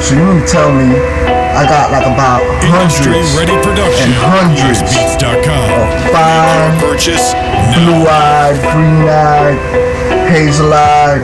[0.00, 0.90] So you mean to tell me
[1.54, 4.10] I got like about hundreds Ready Production.
[4.10, 5.14] and hundreds of
[6.10, 7.32] fine, Purchase
[7.74, 9.58] blue-eyed, green-eyed,
[10.30, 11.22] hazel-eyed,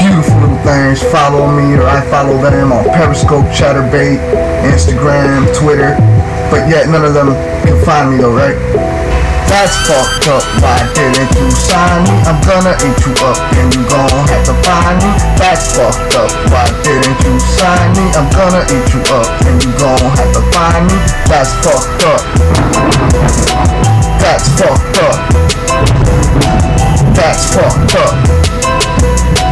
[0.00, 1.02] beautiful little things.
[1.12, 4.20] Follow me or I follow them on Periscope, Chaturbate,
[4.64, 5.96] Instagram, Twitter.
[6.50, 7.32] But yet none of them
[7.64, 8.56] can find me though, right?
[9.50, 10.46] That's fucked up.
[10.62, 12.14] Why didn't you sign me?
[12.22, 15.10] I'm gonna eat you up and you gon' have to find me.
[15.42, 16.30] That's fucked up.
[16.54, 18.06] Why didn't you sign me?
[18.14, 20.96] I'm gonna eat you up and you gon' have to find me.
[21.26, 22.22] That's fucked up.
[24.22, 25.18] That's fucked up.
[27.18, 28.14] That's fucked up.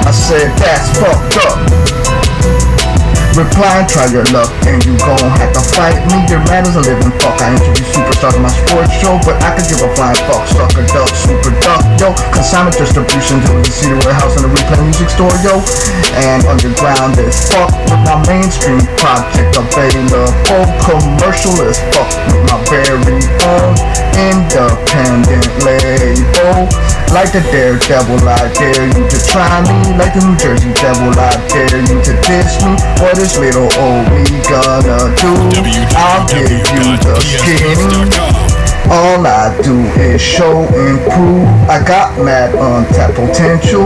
[0.07, 1.88] I said that's fucked up.
[3.39, 6.27] Reply and try your luck, and you gon' have to fight me.
[6.27, 7.39] Your man is a living fuck.
[7.39, 10.43] I interview superstars on my sports show, but I could give a flying fuck.
[10.51, 12.11] Sucker duck, super duck, yo.
[12.35, 15.63] Consignment distribution to the cedar warehouse and the replay music store, yo.
[16.19, 20.35] And underground is fuck with my mainstream project I'm available.
[20.83, 23.79] Commercial as fuck with my very own
[24.79, 26.69] independent label.
[27.11, 29.97] Like the daredevil, I dare you to try me.
[29.97, 32.77] Like the New Jersey devil, I dare you to diss me.
[33.03, 35.33] What is little old me gonna do?
[35.97, 37.79] I'll give you the skin.
[37.79, 38.59] www.psbeats.com.
[38.91, 43.85] All I do is show and prove I got mad untapped potential.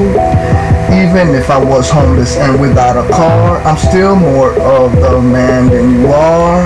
[0.93, 5.73] Even if I was homeless and without a car, I'm still more of the man
[5.73, 6.61] than you are.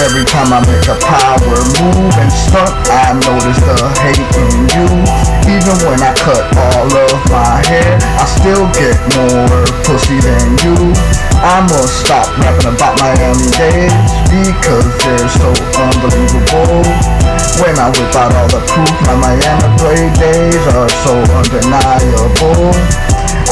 [0.00, 4.88] Every time I make a power move and stunt, I notice the hate in you.
[5.52, 10.96] Even when I cut all of my hair, I still get more pussy than you.
[11.44, 13.92] I'ma stop rapping about Miami days
[14.32, 16.88] because they're so unbelievable.
[17.60, 23.07] When I whip out all the proof, my Miami play days are so undeniable.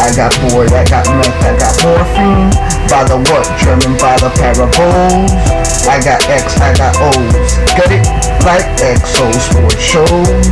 [0.06, 2.54] I got boy, I got meth, I got morphine.
[2.86, 3.42] By the what?
[3.58, 5.34] German by the parables.
[5.82, 7.50] I got X, I got O's.
[7.74, 8.06] Get it?
[8.46, 10.47] Like XO sports shows.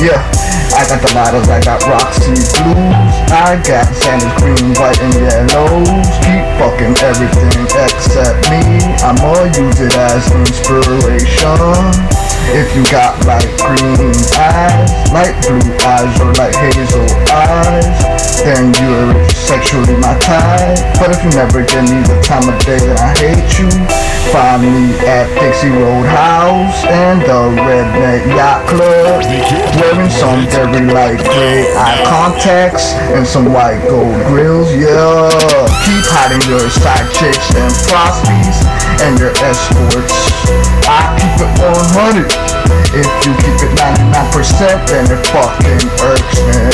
[0.00, 0.24] Yeah,
[0.72, 3.12] I got the bottles, I got Roxy Blues.
[3.28, 6.08] I got Sanders green, white, and yellows.
[6.24, 8.64] Keep fucking everything except me.
[9.04, 11.92] I'ma use it as inspiration.
[12.56, 14.83] If you got light green eyes,
[15.14, 17.86] light blue eyes, or light hazel eyes,
[18.42, 20.74] then you're sexually my type.
[20.98, 23.70] But if you never give me the time of day, then I hate you.
[24.34, 29.22] Find me at Dixie Roadhouse and the Redneck Yacht Club,
[29.78, 34.74] wearing some very light gray eye contacts and some white gold grills.
[34.74, 35.30] Yeah,
[35.86, 38.58] keep hiding your side chicks and prospies
[39.06, 40.10] and your escorts.
[40.90, 41.13] I
[44.54, 46.70] 99%, then it fucking irks me.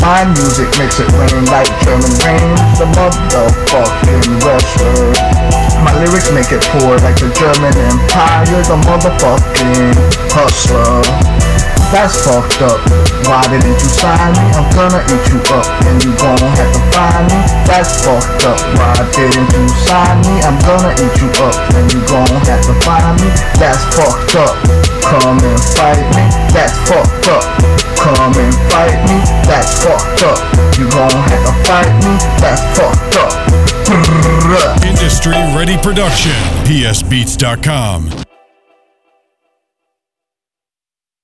[0.00, 5.12] My music makes it rain like German rain, the motherfucking wrestler.
[5.84, 9.96] My lyrics make it pour like the German Empire, the motherfucking
[10.32, 11.47] hustler.
[11.88, 12.84] That's fucked up.
[13.24, 14.44] Why didn't you sign me?
[14.52, 17.40] I'm gonna eat you up and you gon' have to find me.
[17.64, 18.60] That's fucked up.
[18.76, 20.36] Why didn't you sign me?
[20.44, 23.32] I'm gonna eat you up and you gon' have to find me.
[23.56, 24.52] That's fucked up.
[25.00, 26.28] Come and fight me.
[26.52, 27.44] That's fucked up.
[27.96, 29.18] Come and fight me.
[29.48, 30.38] That's fucked up.
[30.76, 32.12] You gon' have to fight me.
[32.36, 33.32] That's fucked up.
[34.84, 36.36] Industry Ready Production.
[36.68, 38.27] PSBeats.com.